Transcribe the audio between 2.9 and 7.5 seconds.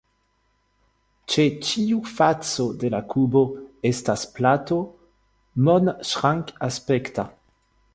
la kubo estas plato, monŝrankaspekta.